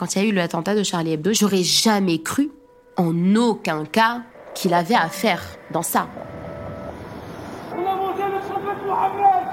[0.00, 2.50] Quand il y a eu l'attentat de Charlie Hebdo, j'aurais jamais cru,
[2.96, 4.22] en aucun cas,
[4.54, 5.42] qu'il avait à faire
[5.72, 6.06] dans ça.
[7.76, 9.44] On a mangé le prophète Mohamed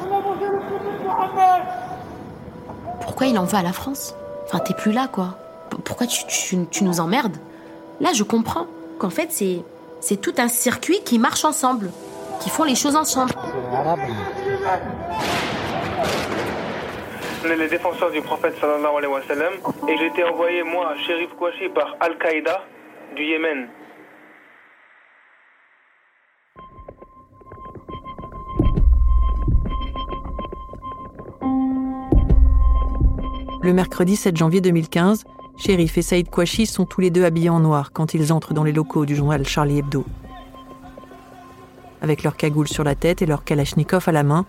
[0.00, 1.62] On a mangé le prophète Mohamed
[3.02, 4.14] Pourquoi il en veut à la France?
[4.46, 5.36] Enfin, t'es plus là, quoi.
[5.68, 7.36] P- Pourquoi tu, tu- tu nous emmerdes?
[8.00, 8.68] Là, je comprends
[8.98, 9.62] qu'en fait, c'est,
[10.00, 11.90] c'est tout un circuit qui marche ensemble,
[12.40, 13.34] qui font les choses ensemble.
[17.44, 19.20] Les défenseurs du prophète sallallahu alayhi wa
[19.88, 22.64] et j'ai été envoyé moi à Sherif Kouachi par Al-Qaïda
[23.14, 23.68] du Yémen.
[33.62, 35.24] Le mercredi 7 janvier 2015,
[35.56, 38.64] Shérif et Saïd Kouachi sont tous les deux habillés en noir quand ils entrent dans
[38.64, 40.04] les locaux du journal Charlie Hebdo.
[42.00, 44.46] Avec leur cagoule sur la tête et leur kalachnikov à la main,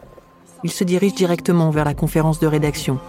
[0.63, 2.99] ils se dirigent directement vers la conférence de rédaction.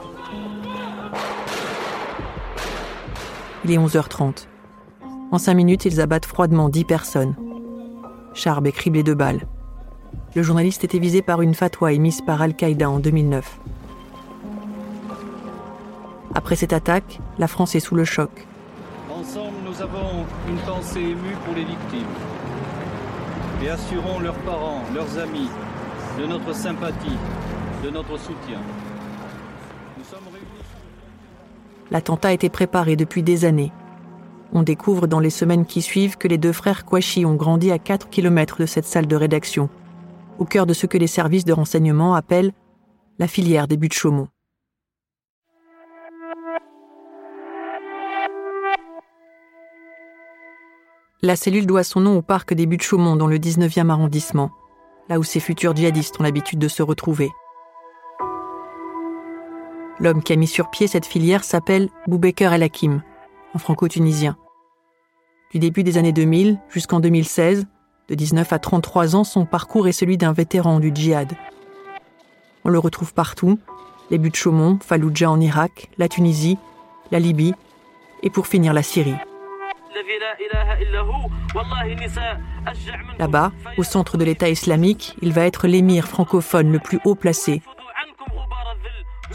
[3.64, 4.46] Il est 11h30.
[5.30, 7.34] En cinq minutes, ils abattent froidement 10 personnes.
[8.34, 9.46] Charb est criblé de balles.
[10.34, 13.58] Le journaliste était visé par une fatwa émise par Al-Qaïda en 2009.
[16.34, 18.46] Après cette attaque, la France est sous le choc.
[19.10, 22.06] Ensemble, nous avons une pensée émue pour les victimes
[23.62, 25.48] et assurons leurs parents, leurs amis
[26.18, 27.16] de notre sympathie,
[27.84, 28.58] de notre soutien.
[29.96, 30.46] Nous sommes réunis.
[31.92, 33.72] L'attentat a été préparé depuis des années.
[34.52, 37.78] On découvre dans les semaines qui suivent que les deux frères Kouachi ont grandi à
[37.78, 39.68] 4 km de cette salle de rédaction,
[40.40, 42.52] au cœur de ce que les services de renseignement appellent
[43.20, 44.28] la filière des buts Chaumont.
[51.22, 54.50] La cellule doit son nom au parc des buts de Chaumont dans le 19e arrondissement,
[55.08, 57.30] là où ces futurs djihadistes ont l'habitude de se retrouver.
[60.00, 63.02] L'homme qui a mis sur pied cette filière s'appelle Boubaker El Hakim,
[63.54, 64.36] un franco-tunisien.
[65.52, 67.66] Du début des années 2000 jusqu'en 2016,
[68.08, 71.32] de 19 à 33 ans, son parcours est celui d'un vétéran du djihad.
[72.64, 73.58] On le retrouve partout,
[74.10, 76.58] les buts de Chaumont, Fallujah en Irak, la Tunisie,
[77.10, 77.54] la Libye
[78.22, 79.14] et pour finir la Syrie.
[83.18, 87.62] Là-bas, au centre de l'État islamique, il va être l'émir francophone le plus haut placé,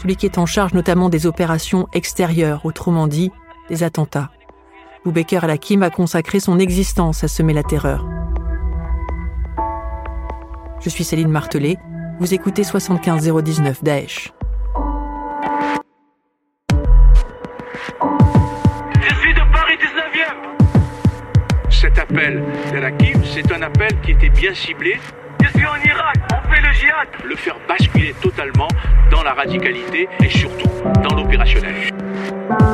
[0.04, 3.30] celui qui est en charge notamment des opérations extérieures, autrement dit,
[3.68, 4.30] des attentats.
[5.04, 8.06] Boubaker al-Hakim a consacré son existence à semer la terreur.
[10.80, 11.78] Je suis Céline Martelet,
[12.20, 14.32] vous écoutez 75019 Daesh.
[23.24, 24.96] C'est un appel qui était bien ciblé,
[25.42, 28.68] Je suis en Irak, on fait le djihad le faire basculer totalement
[29.10, 30.70] dans la radicalité et surtout
[31.02, 31.74] dans l'opérationnel.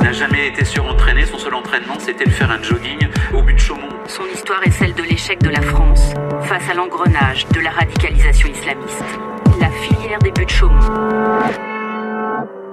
[0.03, 1.25] n'a jamais été surentraîné.
[1.27, 3.89] Son seul entraînement, c'était de faire un jogging au but de Chaumont.
[4.07, 8.49] Son histoire est celle de l'échec de la France face à l'engrenage de la radicalisation
[8.51, 9.05] islamiste.
[9.61, 10.79] La filière des buts de Chaumont.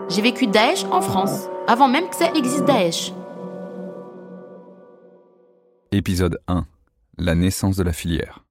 [0.09, 3.13] J'ai vécu Daesh en France, avant même que ça existe Daesh.
[5.93, 6.65] Épisode 1.
[7.17, 8.43] La naissance de la filière.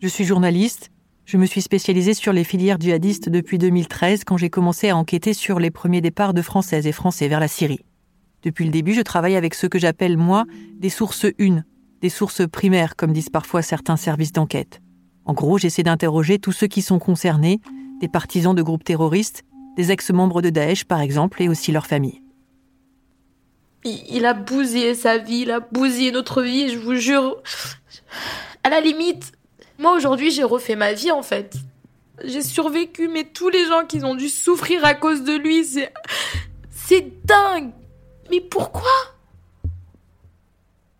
[0.00, 0.90] Je suis journaliste.
[1.26, 5.34] Je me suis spécialisée sur les filières djihadistes depuis 2013 quand j'ai commencé à enquêter
[5.34, 7.84] sur les premiers départs de Françaises et Français vers la Syrie.
[8.42, 10.46] Depuis le début, je travaille avec ce que j'appelle, moi,
[10.78, 11.66] des sources une,
[12.00, 14.80] des sources primaires, comme disent parfois certains services d'enquête.
[15.26, 17.60] En gros, j'essaie d'interroger tous ceux qui sont concernés,
[18.00, 19.44] des partisans de groupes terroristes,
[19.76, 22.22] des ex-membres de Daesh par exemple, et aussi leurs familles.
[23.84, 27.42] Il, a bousillé sa vie, il a bousillé notre vie, je vous jure.
[28.62, 29.32] À la limite,
[29.78, 31.56] moi aujourd'hui j'ai refait ma vie en fait.
[32.24, 35.92] J'ai survécu, mais tous les gens qui ont dû souffrir à cause de lui, c'est.
[36.70, 37.70] C'est dingue!
[38.30, 38.90] Mais pourquoi?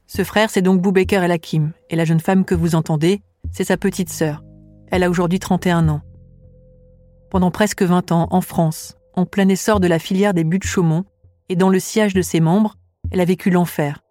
[0.07, 3.21] Ce frère, c'est donc Boubaker El Hakim, et la jeune femme que vous entendez,
[3.53, 4.43] c'est sa petite sœur.
[4.91, 6.01] Elle a aujourd'hui 31 ans.
[7.31, 10.65] Pendant presque 20 ans, en France, en plein essor de la filière des buts de
[10.65, 11.05] Chaumont,
[11.51, 12.77] et dans le sillage de ses membres,
[13.11, 14.03] elle a vécu l'enfer.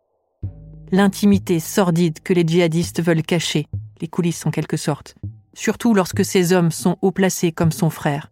[0.92, 3.68] L'intimité sordide que les djihadistes veulent cacher,
[4.02, 5.16] les coulisses en quelque sorte,
[5.54, 8.30] surtout lorsque ces hommes sont haut placés comme son frère.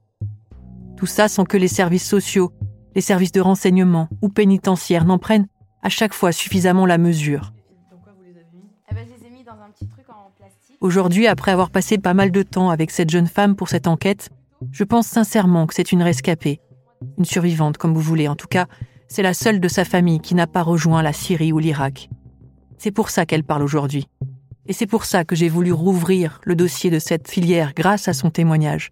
[0.97, 2.51] Tout ça sans que les services sociaux,
[2.95, 5.47] les services de renseignement ou pénitentiaires n'en prennent
[5.83, 7.53] à chaque fois suffisamment la mesure.
[10.81, 14.31] Aujourd'hui, après avoir passé pas mal de temps avec cette jeune femme pour cette enquête,
[14.71, 16.59] je pense sincèrement que c'est une rescapée,
[17.17, 18.27] une survivante comme vous voulez.
[18.27, 18.67] En tout cas,
[19.07, 22.09] c'est la seule de sa famille qui n'a pas rejoint la Syrie ou l'Irak.
[22.77, 24.07] C'est pour ça qu'elle parle aujourd'hui.
[24.67, 28.13] Et c'est pour ça que j'ai voulu rouvrir le dossier de cette filière grâce à
[28.13, 28.91] son témoignage,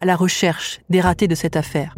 [0.00, 1.96] à la recherche des ratés de cette affaire.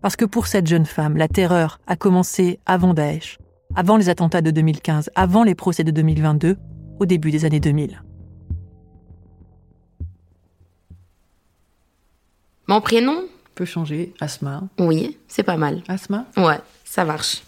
[0.00, 3.38] Parce que pour cette jeune femme, la terreur a commencé avant Daesh,
[3.74, 6.56] avant les attentats de 2015, avant les procès de 2022,
[6.98, 8.02] au début des années 2000.
[12.68, 13.24] Mon prénom?
[13.56, 14.64] Peut changer, Asma.
[14.78, 15.82] Oui, c'est pas mal.
[15.88, 17.42] Asma Ouais, ça marche.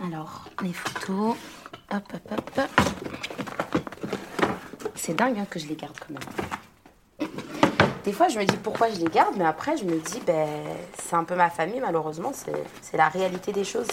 [0.00, 1.34] Alors, les photos.
[1.92, 2.60] Hop, hop, hop.
[4.94, 7.28] C'est dingue hein, que je les garde quand même.
[8.04, 10.48] Des fois, je me dis pourquoi je les garde, mais après, je me dis, ben,
[10.96, 12.32] c'est un peu ma famille, malheureusement.
[12.82, 13.88] C'est la réalité des choses.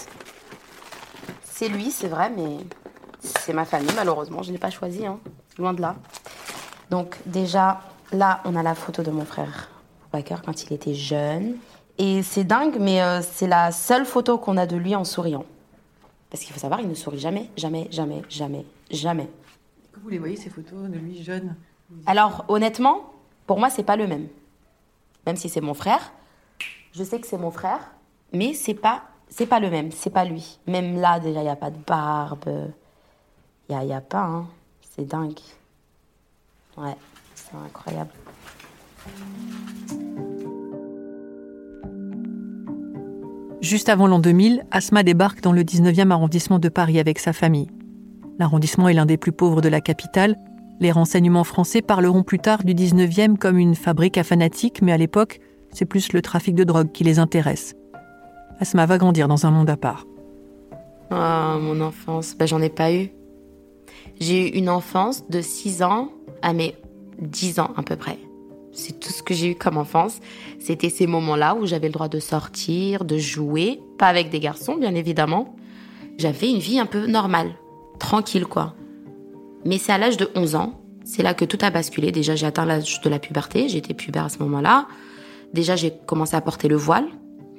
[1.44, 2.58] C'est lui, c'est vrai, mais
[3.22, 4.44] c'est ma famille, malheureusement.
[4.44, 5.20] Je ne l'ai pas choisi, hein.
[5.58, 5.96] loin de là.
[6.92, 7.82] Donc, déjà,
[8.14, 9.70] là, on a la photo de mon frère
[10.04, 11.58] Boubacar quand il était jeune.
[11.98, 15.46] Et c'est dingue, mais euh, c'est la seule photo qu'on a de lui en souriant.
[16.30, 19.30] Parce qu'il faut savoir, il ne sourit jamais, jamais, jamais, jamais, jamais.
[20.02, 21.56] Vous les voyez, ces photos de lui jeune?
[22.08, 23.12] Alors, honnêtement,
[23.46, 24.28] pour moi, c'est pas le même.
[25.28, 26.12] Même si c'est mon frère,
[26.94, 27.92] je sais que c'est mon frère,
[28.32, 30.58] mais c'est pas, c'est pas le même, c'est pas lui.
[30.66, 32.72] Même là, déjà, il n'y a pas de barbe.
[33.70, 34.48] Il n'y a, y a pas, hein.
[34.96, 35.40] C'est dingue.
[36.78, 36.96] Ouais,
[37.36, 38.12] c'est incroyable.
[43.62, 47.70] Juste avant l'an 2000, Asma débarque dans le 19e arrondissement de Paris avec sa famille.
[48.38, 50.38] L'arrondissement est l'un des plus pauvres de la capitale.
[50.80, 54.98] Les renseignements français parleront plus tard du 19e comme une fabrique à fanatiques, mais à
[54.98, 55.40] l'époque,
[55.72, 57.74] c'est plus le trafic de drogue qui les intéresse.
[58.60, 60.06] Asma va grandir dans un monde à part.
[61.12, 63.12] Oh, mon enfance, ben, j'en ai pas eu.
[64.20, 66.10] J'ai eu une enfance de 6 ans
[66.42, 66.76] à mes
[67.28, 68.20] 10 ans à peu près.
[68.72, 70.20] C'est tout ce que j'ai eu comme enfance.
[70.60, 74.76] C'était ces moments-là où j'avais le droit de sortir, de jouer, pas avec des garçons
[74.76, 75.56] bien évidemment.
[76.18, 77.52] J'avais une vie un peu normale,
[78.00, 78.74] tranquille quoi.
[79.66, 82.12] Mais c'est à l'âge de 11 ans, c'est là que tout a basculé.
[82.12, 84.88] Déjà j'ai atteint l'âge de la puberté, j'étais pubère à ce moment-là.
[85.54, 87.06] Déjà j'ai commencé à porter le voile.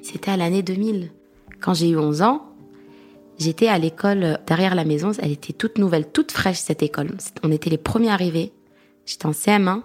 [0.01, 1.11] C'était à l'année 2000.
[1.61, 2.45] Quand j'ai eu 11 ans,
[3.39, 7.11] j'étais à l'école derrière la maison, elle était toute nouvelle, toute fraîche cette école.
[7.43, 8.51] On était les premiers arrivés.
[9.05, 9.81] J'étais en CM1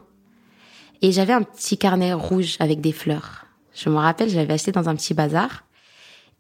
[1.03, 3.47] et j'avais un petit carnet rouge avec des fleurs.
[3.75, 5.65] Je me rappelle, j'avais acheté dans un petit bazar.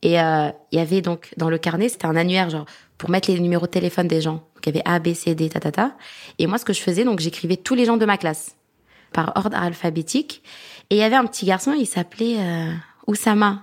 [0.02, 2.64] Et euh, il y avait donc dans le carnet, c'était un annuaire genre
[2.96, 4.34] pour mettre les numéros de téléphone des gens.
[4.54, 5.96] Donc il y avait A, B, C, D, ta ta ta.
[6.38, 8.56] Et moi, ce que je faisais, donc j'écrivais tous les gens de ma classe
[9.12, 10.42] par ordre alphabétique.
[10.88, 12.72] Et il y avait un petit garçon, il s'appelait euh,
[13.06, 13.62] Oussama.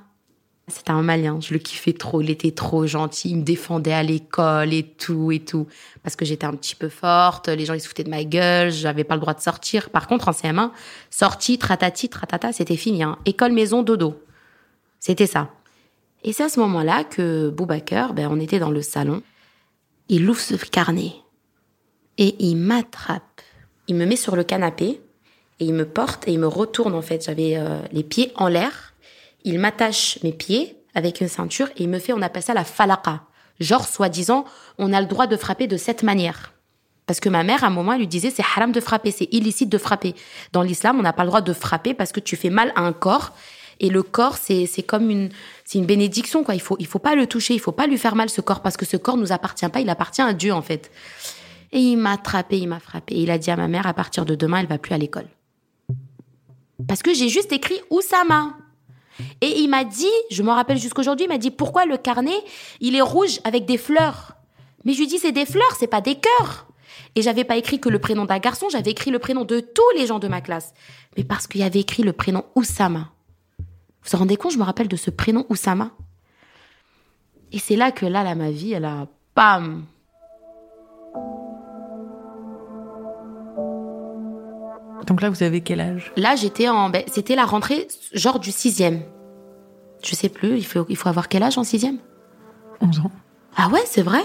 [0.69, 4.03] C'était un malien, je le kiffais trop, il était trop gentil, il me défendait à
[4.03, 5.65] l'école et tout et tout.
[6.03, 8.69] Parce que j'étais un petit peu forte, les gens ils se foutaient de ma gueule,
[8.69, 9.89] j'avais pas le droit de sortir.
[9.89, 10.71] Par contre, en CM1,
[11.09, 13.01] sortie, tratati, tratata, c'était fini.
[13.01, 13.17] Hein.
[13.25, 14.21] École, maison, dodo.
[14.99, 15.51] C'était ça.
[16.25, 19.23] Et c'est à ce moment-là que Boubaker, ben, on était dans le salon,
[20.09, 21.13] il ouvre ce carnet
[22.17, 23.41] et il m'attrape.
[23.87, 24.99] Il me met sur le canapé
[25.61, 27.23] et il me porte et il me retourne en fait.
[27.25, 28.95] J'avais euh, les pieds en l'air
[29.47, 32.65] il m'attache mes pieds avec une ceinture et il me fait, on appelle ça la
[32.65, 33.21] falaka.
[33.59, 34.45] Genre, soi-disant,
[34.77, 36.53] on a le droit de frapper de cette manière.
[37.05, 39.29] Parce que ma mère, à un moment, elle lui disait, c'est haram de frapper, c'est
[39.31, 40.15] illicite de frapper.
[40.51, 42.81] Dans l'islam, on n'a pas le droit de frapper parce que tu fais mal à
[42.81, 43.33] un corps.
[43.79, 45.29] Et le corps, c'est, comme une,
[45.63, 46.53] c'est une bénédiction, quoi.
[46.53, 48.61] Il faut, il faut pas le toucher, il faut pas lui faire mal, ce corps,
[48.61, 50.91] parce que ce corps nous appartient pas, il appartient à Dieu, en fait.
[51.71, 53.15] Et il m'a attrapé, il m'a frappé.
[53.15, 54.97] Et il a dit à ma mère, à partir de demain, elle va plus à
[54.97, 55.27] l'école.
[56.87, 58.57] Parce que j'ai juste écrit Oussama.
[59.41, 62.37] Et il m'a dit, je me rappelle jusqu'aujourd'hui, il m'a dit pourquoi le carnet,
[62.79, 64.33] il est rouge avec des fleurs?
[64.85, 66.67] Mais je lui dis c'est des fleurs, c'est pas des cœurs.
[67.15, 69.89] Et j'avais pas écrit que le prénom d'un garçon, j'avais écrit le prénom de tous
[69.95, 70.73] les gens de ma classe.
[71.15, 73.09] Mais parce qu'il y avait écrit le prénom Oussama.
[73.59, 75.91] Vous vous rendez compte, je me rappelle de ce prénom Oussama?
[77.51, 79.85] Et c'est là que là, là, ma vie, elle a bam.
[85.05, 86.11] Donc là, vous avez quel âge?
[86.15, 86.89] Là, j'étais en.
[86.89, 89.03] Ben, c'était la rentrée, genre du sixième.
[90.03, 91.97] Je sais plus, il faut, il faut avoir quel âge en sixième?
[92.81, 93.11] 11 ans.
[93.55, 94.23] Ah ouais, c'est vrai?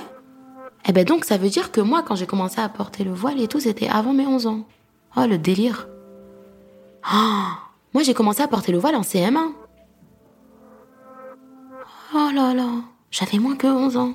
[0.86, 3.40] Eh ben donc, ça veut dire que moi, quand j'ai commencé à porter le voile
[3.40, 4.66] et tout, c'était avant mes 11 ans.
[5.16, 5.88] Oh, le délire.
[7.12, 7.46] Oh,
[7.94, 9.52] moi, j'ai commencé à porter le voile en CM1.
[12.14, 12.68] Oh là là,
[13.10, 14.14] j'avais moins que 11 ans.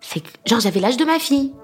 [0.00, 1.54] C'est genre, j'avais l'âge de ma fille.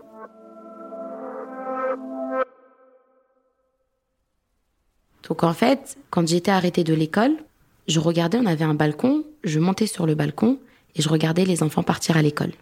[5.28, 7.32] Donc en fait, quand j'étais arrêtée de l'école,
[7.86, 10.58] je regardais, on avait un balcon, je montais sur le balcon
[10.96, 12.52] et je regardais les enfants partir à l'école.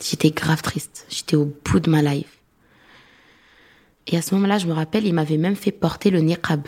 [0.00, 2.38] J'étais grave triste, j'étais au bout de ma life.
[4.06, 6.66] Et à ce moment-là, je me rappelle, il m'avait même fait porter le niqab.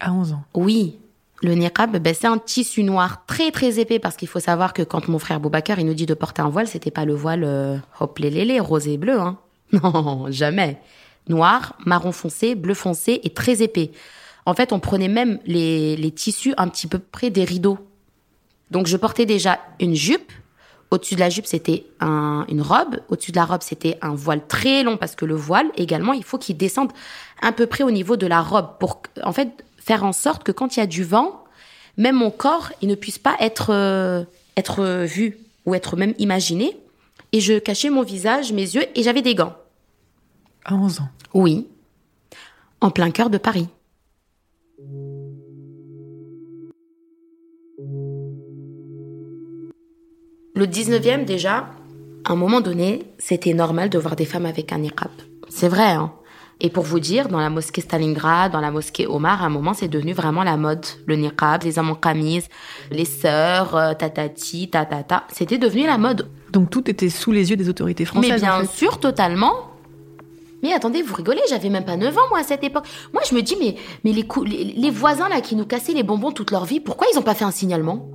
[0.00, 0.98] À 11 ans Oui.
[1.42, 4.82] Le niqab, ben, c'est un tissu noir très très épais parce qu'il faut savoir que
[4.82, 7.44] quand mon frère Boubacar, il nous dit de porter un voile, c'était pas le voile
[7.44, 9.38] euh, hop les les rosé et bleu, hein.
[9.72, 10.80] Non, jamais.
[11.28, 13.90] Noir, marron foncé, bleu foncé et très épais.
[14.44, 17.78] En fait, on prenait même les, tissus un petit peu près des rideaux.
[18.70, 20.32] Donc je portais déjà une jupe.
[20.92, 23.00] Au-dessus de la jupe, c'était un, une robe.
[23.08, 26.22] Au-dessus de la robe, c'était un voile très long parce que le voile, également, il
[26.22, 26.92] faut qu'il descende
[27.42, 30.52] à peu près au niveau de la robe pour, en fait, faire en sorte que
[30.52, 31.42] quand il y a du vent,
[31.96, 34.22] même mon corps, il ne puisse pas être, euh,
[34.56, 36.76] être vu ou être même imaginé.
[37.32, 39.56] Et je cachais mon visage, mes yeux et j'avais des gants.
[40.68, 41.68] À 11 ans Oui.
[42.80, 43.68] En plein cœur de Paris.
[50.56, 51.68] Le 19e, déjà,
[52.24, 55.10] à un moment donné, c'était normal de voir des femmes avec un niqab.
[55.48, 56.12] C'est vrai, hein.
[56.58, 59.72] Et pour vous dire, dans la mosquée Stalingrad, dans la mosquée Omar, à un moment,
[59.72, 60.84] c'est devenu vraiment la mode.
[61.06, 62.48] Le niqab, les hommes en camise,
[62.90, 65.24] les sœurs, euh, tatati, tatata.
[65.32, 66.28] C'était devenu la mode.
[66.50, 68.32] Donc tout était sous les yeux des autorités françaises.
[68.32, 68.74] Mais bien en fait.
[68.74, 69.75] sûr, totalement.
[70.62, 72.86] Mais attendez, vous rigolez, j'avais même pas 9 ans, moi, à cette époque.
[73.12, 76.32] Moi, je me dis, mais, les, les, les voisins, là, qui nous cassaient les bonbons
[76.32, 78.08] toute leur vie, pourquoi ils ont pas fait un signalement?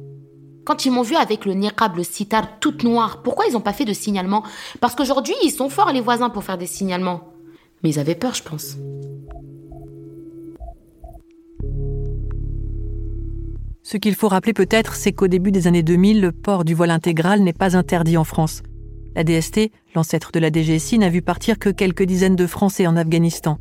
[0.63, 3.73] Quand ils m'ont vu avec le niqab, le sitar, toute noire, pourquoi ils ont pas
[3.73, 4.43] fait de signalement?
[4.79, 7.33] Parce qu'aujourd'hui, ils sont forts, les voisins, pour faire des signalements.
[7.83, 8.77] Mais ils avaient peur, je pense.
[13.83, 16.91] Ce qu'il faut rappeler peut-être, c'est qu'au début des années 2000, le port du voile
[16.91, 18.61] intégral n'est pas interdit en France.
[19.15, 22.95] La DST, l'ancêtre de la DGSI, n'a vu partir que quelques dizaines de Français en
[22.95, 23.57] Afghanistan.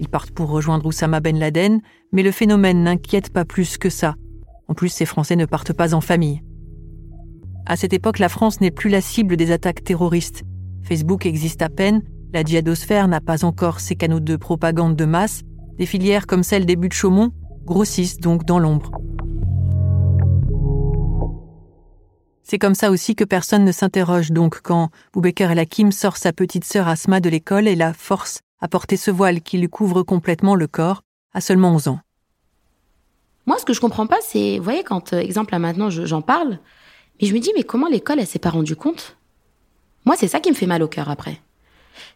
[0.00, 1.80] Ils partent pour rejoindre Oussama Ben Laden,
[2.12, 4.16] mais le phénomène n'inquiète pas plus que ça.
[4.66, 6.42] En plus, ces Français ne partent pas en famille.
[7.66, 10.42] À cette époque, la France n'est plus la cible des attaques terroristes.
[10.82, 12.02] Facebook existe à peine,
[12.32, 15.42] la djihadosphère n'a pas encore ses canaux de propagande de masse,
[15.78, 17.30] des filières comme celle des buts de Chaumont
[17.64, 18.90] grossissent donc dans l'ombre.
[22.50, 26.32] C'est comme ça aussi que personne ne s'interroge donc quand Boubacar El Hakim sort sa
[26.32, 30.02] petite sœur Asma de l'école et la force à porter ce voile qui lui couvre
[30.02, 31.02] complètement le corps
[31.34, 32.00] à seulement 11 ans.
[33.44, 36.06] Moi, ce que je comprends pas, c'est, vous voyez, quand, euh, exemple, là maintenant, je-
[36.06, 36.58] j'en parle,
[37.20, 39.18] mais je me dis, mais comment l'école, elle s'est pas rendue compte?
[40.06, 41.42] Moi, c'est ça qui me fait mal au cœur après.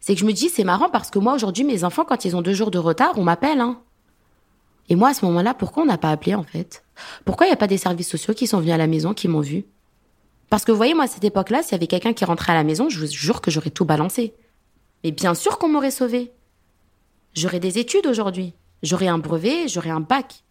[0.00, 2.36] C'est que je me dis, c'est marrant parce que moi, aujourd'hui, mes enfants, quand ils
[2.36, 3.78] ont deux jours de retard, on m'appelle, hein.
[4.88, 6.84] Et moi, à ce moment-là, pourquoi on n'a pas appelé, en fait?
[7.26, 9.28] Pourquoi il n'y a pas des services sociaux qui sont venus à la maison, qui
[9.28, 9.66] m'ont vu?
[10.52, 12.54] Parce que, vous voyez, moi, à cette époque-là, s'il y avait quelqu'un qui rentrait à
[12.54, 14.34] la maison, je vous jure que j'aurais tout balancé.
[15.02, 16.30] Mais bien sûr qu'on m'aurait sauvé.
[17.32, 18.52] J'aurais des études aujourd'hui.
[18.82, 20.44] J'aurais un brevet, j'aurais un bac.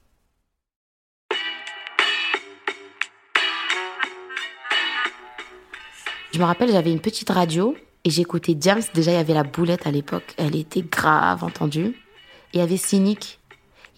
[6.34, 8.82] Je me rappelle, j'avais une petite radio et j'écoutais James.
[8.96, 10.34] Déjà, il y avait la boulette à l'époque.
[10.38, 11.96] Elle était grave entendue.
[12.54, 13.40] Il y avait Cynic.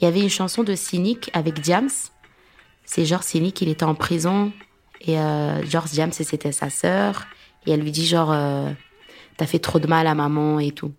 [0.02, 1.88] Il y avait une chanson de Cynic avec James.
[2.84, 4.52] C'est genre Cynic, il était en prison.
[5.04, 7.26] Et euh, genre James, c'était sa sœur.
[7.66, 8.72] Et elle lui dit genre, euh,
[9.38, 10.94] t'as fait trop de mal à maman et tout.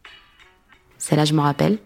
[0.99, 1.79] Celle-là, je me rappelle.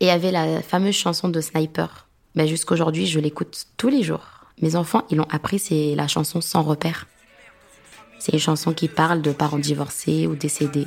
[0.00, 2.08] Et il y avait la fameuse chanson de Sniper.
[2.34, 4.46] Ben, jusqu'aujourd'hui, je l'écoute tous les jours.
[4.62, 7.06] Mes enfants, ils l'ont appris, c'est la chanson Sans repère.
[8.18, 10.86] C'est une chanson qui parle de parents divorcés ou décédés.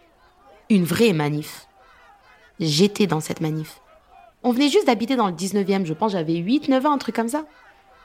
[0.71, 1.67] une vraie manif.
[2.59, 3.81] J'étais dans cette manif.
[4.43, 7.15] On venait juste d'habiter dans le 19e, je pense, j'avais 8, 9 ans, un truc
[7.15, 7.45] comme ça.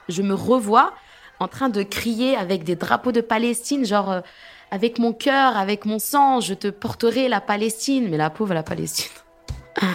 [0.09, 0.93] Je me revois
[1.39, 4.21] en train de crier avec des drapeaux de Palestine, genre euh,
[4.69, 8.09] avec mon cœur, avec mon sang, je te porterai la Palestine.
[8.09, 9.11] Mais la pauvre, la Palestine.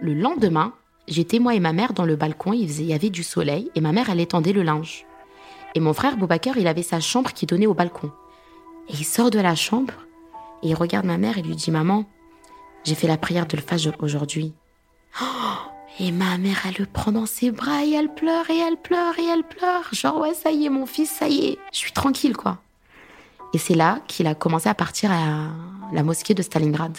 [0.00, 0.74] Le lendemain,
[1.08, 3.80] j'étais moi et ma mère dans le balcon, il, faisait, y avait du soleil et
[3.80, 5.06] ma mère elle étendait le linge.
[5.74, 8.12] Et mon frère Boubacar, il avait sa chambre qui donnait au balcon.
[8.88, 9.94] Et il sort de la chambre
[10.62, 12.04] et il regarde ma mère et lui dit Maman,
[12.84, 14.54] j'ai fait la prière de le Fajr aujourd'hui.
[15.20, 15.24] Oh
[16.00, 19.18] et ma mère, elle le prend dans ses bras et elle pleure et elle pleure
[19.18, 19.88] et elle pleure.
[19.92, 22.58] Genre, ouais, ça y est, mon fils, ça y est, je suis tranquille, quoi.
[23.52, 25.48] Et c'est là qu'il a commencé à partir à
[25.92, 26.96] la mosquée de Stalingrad.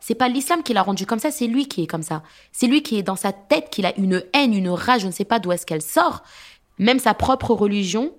[0.00, 2.22] C'est pas l'islam qui l'a rendu comme ça, c'est lui qui est comme ça.
[2.52, 5.12] C'est lui qui est dans sa tête, qu'il a une haine, une rage, je ne
[5.12, 6.22] sais pas d'où est-ce qu'elle sort.
[6.78, 8.14] Même sa propre religion,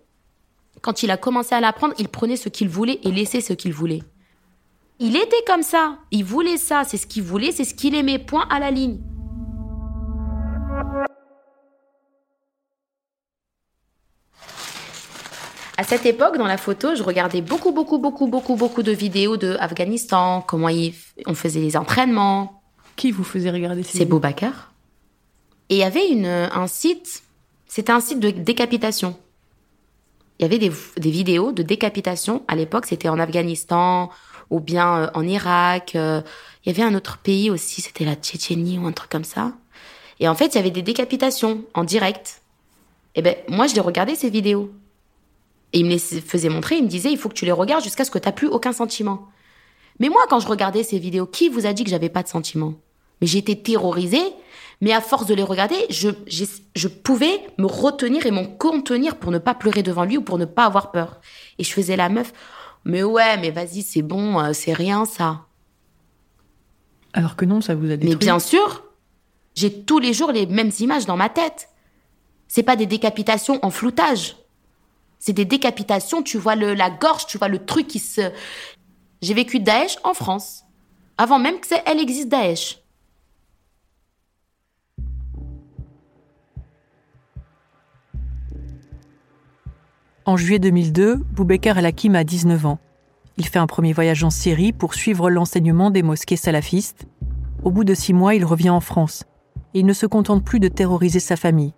[0.81, 3.74] quand il a commencé à l'apprendre, il prenait ce qu'il voulait et laissait ce qu'il
[3.74, 4.03] voulait.
[5.00, 8.19] Il était comme ça, il voulait ça, c'est ce qu'il voulait, c'est ce qu'il aimait,
[8.19, 9.00] point à la ligne.
[15.77, 19.38] À cette époque, dans la photo, je regardais beaucoup, beaucoup, beaucoup, beaucoup, beaucoup de vidéos
[19.38, 20.67] de Afghanistan, comment
[21.25, 22.62] on faisait les entraînements.
[22.98, 24.74] Qui vous faisait regarder ces C'est Boubacar.
[25.69, 27.24] Et il y avait une, un site,
[27.65, 29.15] c'était un site de décapitation.
[30.39, 32.43] Il y avait des, vidéos de décapitation.
[32.48, 34.10] À l'époque, c'était en Afghanistan
[34.50, 35.93] ou bien euh, en Irak.
[35.96, 36.22] euh,
[36.65, 39.51] Il y avait un autre pays aussi, c'était la Tchétchénie ou un truc comme ça.
[40.22, 42.41] Et en fait, il y avait des décapitations en direct.
[43.15, 44.72] Et ben, moi, je les regardais ces vidéos.
[45.74, 47.84] Et il me les faisait montrer, il me disait, il faut que tu les regardes
[47.84, 49.27] jusqu'à ce que tu n'as plus aucun sentiment.
[50.00, 52.29] Mais moi, quand je regardais ces vidéos, qui vous a dit que j'avais pas de
[52.29, 52.74] sentiments
[53.22, 54.24] Mais j'étais terrorisée,
[54.81, 59.38] mais à force de les regarder, je, pouvais me retenir et me contenir pour ne
[59.38, 61.19] pas pleurer devant lui ou pour ne pas avoir peur.
[61.57, 62.31] Et je faisais la meuf,
[62.86, 65.45] mais ouais, mais vas-y, c'est bon, euh, c'est rien ça.
[67.13, 68.09] Alors que non, ça vous a détruit.
[68.12, 68.83] Mais bien sûr,
[69.55, 71.69] j'ai tous les jours les mêmes images dans ma tête.
[72.48, 74.38] C'est pas des décapitations en floutage.
[75.19, 78.31] C'est des décapitations, tu vois le, la gorge, tu vois le truc qui se...
[79.21, 80.63] J'ai vécu Daesh en France.
[81.17, 82.78] Avant même que ça- elle existe Daesh.
[90.29, 92.77] En juillet 2002, Boubacar El Hakim a 19 ans.
[93.38, 97.07] Il fait un premier voyage en Syrie pour suivre l'enseignement des mosquées salafistes.
[97.63, 99.24] Au bout de six mois, il revient en France.
[99.74, 101.74] Et il ne se contente plus de terroriser sa famille.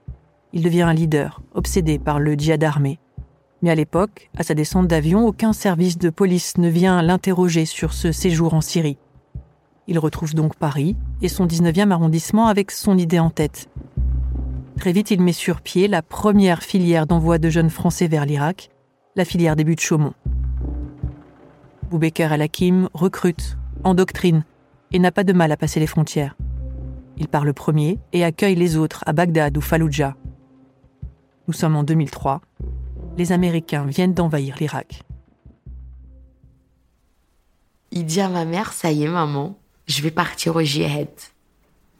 [0.52, 3.00] Il devient un leader, obsédé par le djihad armé.
[3.62, 7.94] Mais à l'époque, à sa descente d'avion, aucun service de police ne vient l'interroger sur
[7.94, 8.98] ce séjour en Syrie.
[9.88, 13.70] Il retrouve donc Paris et son 19e arrondissement avec son idée en tête.
[14.78, 18.70] Très vite, il met sur pied la première filière d'envoi de jeunes Français vers l'Irak,
[19.16, 20.14] la filière des buts de Chaumont.
[21.90, 24.44] Boubacar El Hakim recrute, endoctrine
[24.92, 26.36] et n'a pas de mal à passer les frontières.
[27.18, 30.16] Il part le premier et accueille les autres à Bagdad ou Fallujah.
[31.48, 32.42] Nous sommes en 2003.
[33.18, 35.04] Les Américains viennent d'envahir l'Irak.
[37.92, 41.10] Il dit à ma mère, ça y est maman, je vais partir au djihad.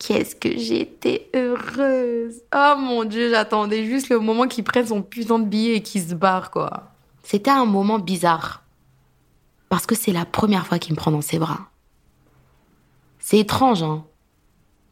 [0.04, 2.42] Qu'est-ce que j'étais heureuse.
[2.56, 6.02] Oh mon dieu, j'attendais juste le moment qu'il prenne son putain de billet et qu'il
[6.02, 6.92] se barre, quoi.
[7.22, 8.64] C'était un moment bizarre.
[9.70, 11.70] Parce que c'est la première fois qu'il me prend dans ses bras.
[13.20, 14.04] C'est étrange, hein.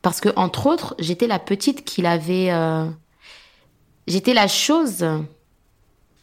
[0.04, 2.52] Parce que, entre autres, j'étais la petite qu'il avait.
[2.52, 2.86] euh,
[4.06, 5.06] J'étais la chose.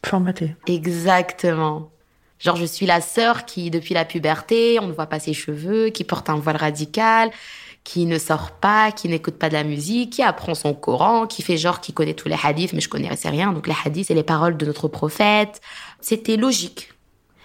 [0.05, 0.55] Formaté.
[0.69, 1.91] Exactement.
[2.39, 5.89] Genre, je suis la sœur qui, depuis la puberté, on ne voit pas ses cheveux,
[5.89, 7.31] qui porte un voile radical,
[7.87, 11.43] qui ne sort pas, qui n'écoute pas de la musique, qui apprend son Coran, qui
[11.43, 13.53] fait genre qui connaît tous les hadiths, mais je connaissais rien.
[13.53, 15.61] Donc, les hadiths, c'est les paroles de notre prophète.
[16.01, 16.93] C'était logique.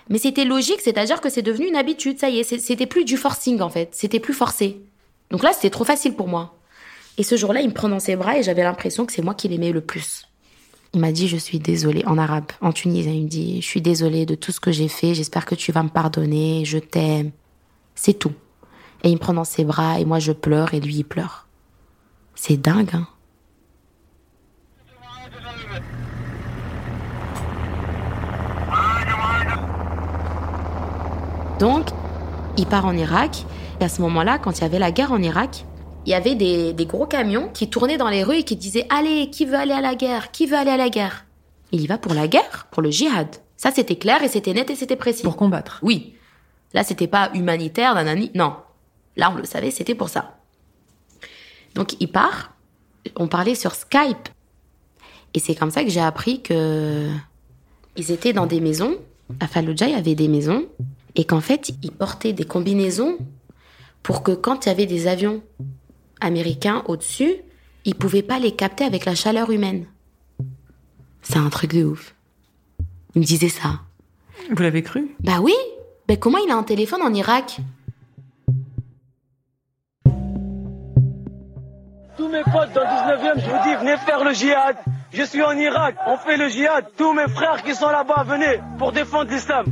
[0.10, 2.60] Mais c'était logique, c'est-à-dire que c'est devenu une habitude, ça y est.
[2.60, 3.90] C'était plus du forcing, en fait.
[3.92, 4.82] C'était plus forcé.
[5.30, 6.56] Donc là, c'était trop facile pour moi.
[7.20, 9.36] Et ce jour-là, il me prend dans ses bras et j'avais l'impression que c'est moi
[9.36, 10.24] qui l'aimais le plus.
[10.96, 13.82] Il m'a dit, je suis désolée, en arabe, en tunisien, il me dit, je suis
[13.82, 17.30] désolée de tout ce que j'ai fait, j'espère que tu vas me pardonner, je t'aime.
[17.94, 18.34] C'est tout.
[19.04, 21.48] Et il me prend dans ses bras et moi je pleure et lui il pleure.
[22.36, 23.08] C'est dingue, hein.
[31.60, 31.90] Donc,
[32.58, 33.46] il part en Irak.
[33.80, 35.66] Et à ce moment-là, quand il y avait la guerre en Irak,
[36.08, 38.88] il y avait des, des gros camions qui tournaient dans les rues et qui disaient
[38.90, 40.32] Allez, qui veut aller à la guerre?
[40.32, 41.26] Qui veut aller à la guerre?
[41.72, 43.28] Il y va pour la guerre, pour le djihad.
[43.58, 45.22] Ça, c'était clair et c'était net et c'était précis.
[45.22, 45.78] Pour combattre.
[45.84, 46.16] Oui.
[46.74, 48.32] Là, c'était pas humanitaire, nanani.
[48.34, 48.56] Non.
[49.22, 50.40] Là, on le savait, c'était pour ça.
[51.76, 52.56] Donc, il part.
[53.16, 54.30] On parlait sur Skype.
[55.36, 57.08] Et c'est comme ça que j'ai appris que
[57.96, 58.98] ils étaient dans des maisons.
[59.40, 60.66] À Fallujah, il y avait des maisons.
[61.14, 63.20] Et qu'en fait, ils portaient des combinaisons
[64.02, 65.44] pour que quand il y avait des avions
[66.20, 67.36] américains au-dessus,
[67.86, 69.86] ils pouvaient pas les capter avec la chaleur humaine.
[71.22, 72.16] C'est un truc de ouf.
[73.14, 73.82] Il me disait ça.
[74.50, 75.16] Vous l'avez cru?
[75.20, 75.54] Bah oui.
[76.10, 77.60] Mais comment il a un téléphone en Irak?
[82.22, 84.76] Tous mes potes dans le 19e, je vous dis, venez faire le djihad.
[85.12, 86.86] Je suis en Irak, on fait le djihad.
[86.96, 89.66] Tous mes frères qui sont là-bas, venez pour défendre l'islam.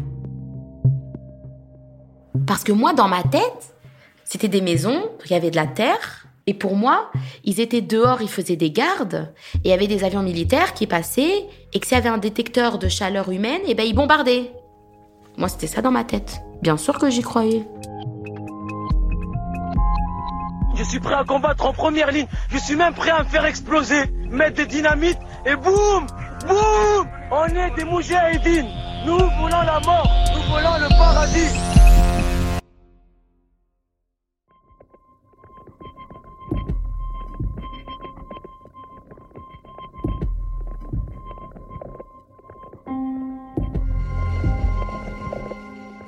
[2.48, 3.76] Parce que moi, dans ma tête,
[4.24, 7.12] c'était des maisons, il y avait de la terre, Et pour moi,
[7.44, 10.88] ils étaient dehors, ils faisaient des gardes, et il y avait des avions militaires qui
[10.88, 14.52] passaient, et que s'il y avait un détecteur de chaleur humaine, et ben ils bombardaient.
[15.38, 16.40] Moi, c'était ça dans ma tête.
[16.64, 17.68] Bien sûr que j'y croyais.
[20.80, 22.28] Je suis prêt à combattre en première ligne.
[22.50, 26.08] Je suis même prêt à me faire exploser, mettre des dynamites et boum,
[26.48, 28.70] boum On est des moujahidines.
[29.06, 31.50] Nous voulons la mort, nous voulons le paradis.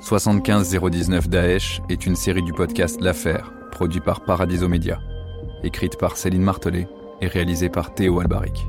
[0.00, 3.52] 75019 Daesh est une série du podcast L'Affaire,
[3.82, 5.00] produit par Paradiso Media,
[5.64, 6.86] écrite par Céline Martelet
[7.20, 8.64] et réalisée par Théo Albaric.